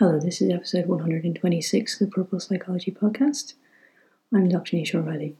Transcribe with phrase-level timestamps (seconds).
[0.00, 3.52] Hello, this is episode 126 of the Purple Psychology Podcast.
[4.34, 4.78] I'm Dr.
[4.78, 5.36] Nisha O'Reilly.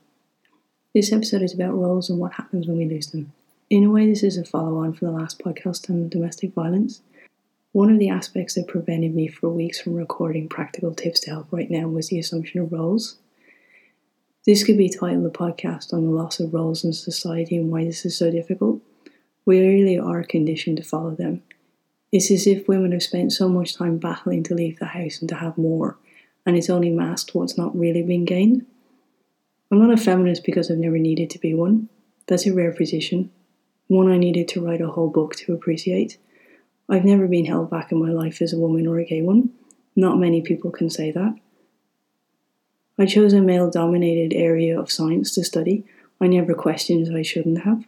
[0.94, 3.32] This episode is about roles and what happens when we lose them.
[3.70, 7.00] In a way, this is a follow on from the last podcast on domestic violence.
[7.72, 11.46] One of the aspects that prevented me for weeks from recording practical tips to help
[11.50, 13.16] right now was the assumption of roles.
[14.45, 17.86] This could be titled the podcast on the loss of roles in society and why
[17.86, 18.82] this is so difficult.
[19.46, 21.45] We really are conditioned to follow them
[22.12, 25.29] it's as if women have spent so much time battling to leave the house and
[25.29, 25.96] to have more,
[26.44, 28.66] and it's only masked what's not really been gained.
[29.71, 31.88] I'm not a feminist because I've never needed to be one.
[32.27, 33.30] That's a rare position,
[33.86, 36.19] one I needed to write a whole book to appreciate.
[36.88, 39.50] I've never been held back in my life as a woman or a gay one.
[39.94, 41.36] Not many people can say that.
[42.98, 45.84] I chose a male dominated area of science to study.
[46.20, 47.84] I never questioned I shouldn't have.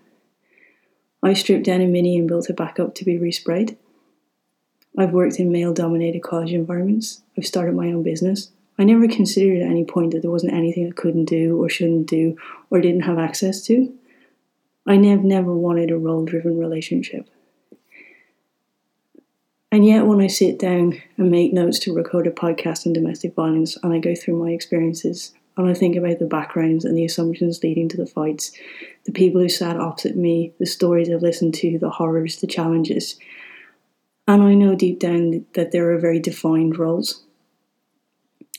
[1.22, 3.76] I stripped down a mini and built it back up to be resprayed.
[4.96, 7.22] I've worked in male dominated college environments.
[7.36, 8.50] I've started my own business.
[8.78, 12.06] I never considered at any point that there wasn't anything I couldn't do or shouldn't
[12.06, 12.36] do
[12.70, 13.92] or didn't have access to.
[14.86, 17.28] I never, never wanted a role driven relationship.
[19.70, 23.34] And yet, when I sit down and make notes to record a podcast on domestic
[23.34, 27.04] violence and I go through my experiences and I think about the backgrounds and the
[27.04, 28.52] assumptions leading to the fights,
[29.04, 33.18] the people who sat opposite me, the stories I've listened to, the horrors, the challenges,
[34.32, 37.22] and I know deep down that there are very defined roles.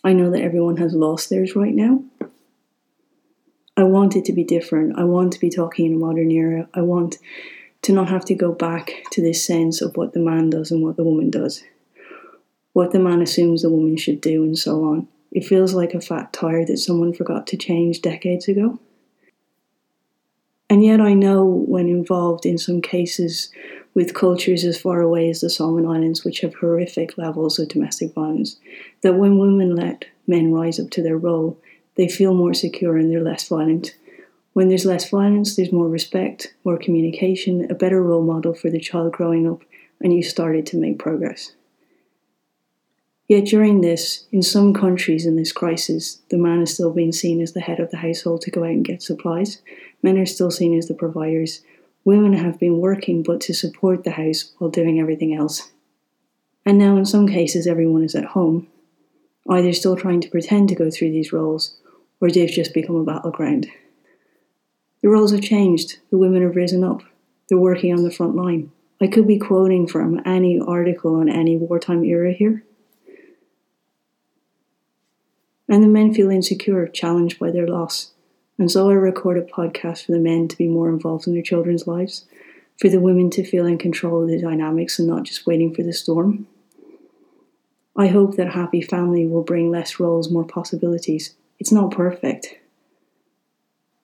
[0.04, 2.04] I know that everyone has lost theirs right now.
[3.76, 5.00] I want it to be different.
[5.00, 6.70] I want to be talking in a modern era.
[6.76, 7.18] I want
[7.82, 10.84] to not have to go back to this sense of what the man does and
[10.84, 11.64] what the woman does,
[12.74, 15.08] what the man assumes the woman should do, and so on.
[15.32, 18.80] It feels like a fat tire that someone forgot to change decades ago.
[20.70, 23.50] And yet, I know when involved in some cases
[23.94, 28.14] with cultures as far away as the Solomon Islands, which have horrific levels of domestic
[28.14, 28.58] violence,
[29.02, 31.60] that when women let men rise up to their role,
[31.96, 33.96] they feel more secure and they're less violent.
[34.54, 38.80] When there's less violence, there's more respect, more communication, a better role model for the
[38.80, 39.62] child growing up,
[40.02, 41.54] and you started to make progress.
[43.28, 47.42] Yet during this, in some countries in this crisis, the man is still being seen
[47.42, 49.62] as the head of the household to go out and get supplies.
[50.02, 51.62] Men are still seen as the providers,
[52.06, 55.72] Women have been working but to support the house while doing everything else.
[56.66, 58.68] And now, in some cases, everyone is at home,
[59.50, 61.78] either still trying to pretend to go through these roles,
[62.20, 63.68] or they've just become a battleground.
[65.02, 67.04] The roles have changed, the women have risen up,
[67.48, 68.72] they're working on the front line.
[69.02, 72.64] I could be quoting from any article on any wartime era here.
[75.74, 78.12] And the men feel insecure, challenged by their loss.
[78.60, 81.42] And so I record a podcast for the men to be more involved in their
[81.42, 82.26] children's lives,
[82.80, 85.82] for the women to feel in control of the dynamics and not just waiting for
[85.82, 86.46] the storm.
[87.96, 91.34] I hope that happy family will bring less roles, more possibilities.
[91.58, 92.56] It's not perfect.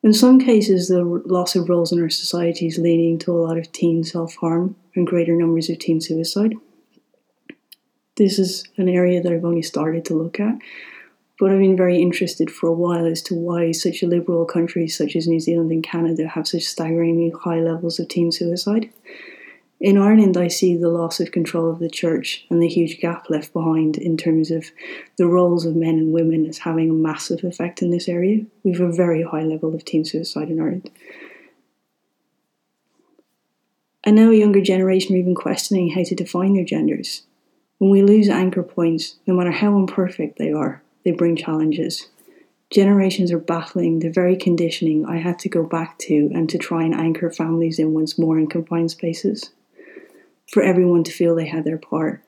[0.01, 3.59] In some cases, the loss of roles in our society is leading to a lot
[3.59, 6.56] of teen self harm and greater numbers of teen suicide.
[8.16, 10.56] This is an area that I've only started to look at,
[11.39, 15.16] but I've been very interested for a while as to why such liberal countries such
[15.16, 18.91] as New Zealand and Canada have such staggeringly high levels of teen suicide.
[19.79, 23.29] In Ireland, I see the loss of control of the church and the huge gap
[23.29, 24.66] left behind in terms of
[25.16, 28.45] the roles of men and women as having a massive effect in this area.
[28.63, 30.91] We have a very high level of teen suicide in Ireland.
[34.03, 37.23] And now a younger generation are even questioning how to define their genders.
[37.77, 42.07] When we lose anchor points, no matter how imperfect they are, they bring challenges.
[42.69, 46.83] Generations are battling the very conditioning I had to go back to and to try
[46.83, 49.49] and anchor families in once more in confined spaces.
[50.51, 52.21] For everyone to feel they had their part.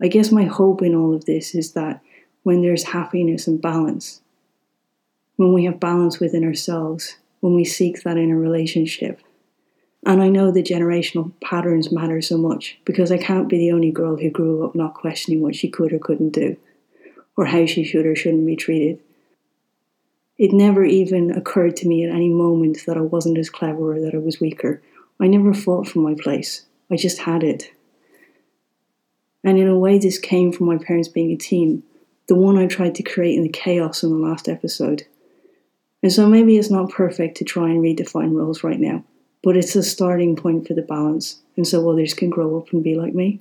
[0.00, 2.00] I guess my hope in all of this is that
[2.44, 4.20] when there's happiness and balance,
[5.36, 9.20] when we have balance within ourselves, when we seek that in a relationship,
[10.06, 13.90] and I know the generational patterns matter so much because I can't be the only
[13.90, 16.56] girl who grew up not questioning what she could or couldn't do
[17.40, 19.00] or how she should or shouldn't be treated.
[20.36, 24.00] It never even occurred to me at any moment that I wasn't as clever or
[24.02, 24.82] that I was weaker.
[25.18, 27.72] I never fought for my place, I just had it.
[29.42, 31.82] And in a way, this came from my parents being a team,
[32.26, 35.06] the one I tried to create in the chaos in the last episode.
[36.02, 39.02] And so maybe it's not perfect to try and redefine roles right now,
[39.42, 42.84] but it's a starting point for the balance, and so others can grow up and
[42.84, 43.40] be like me.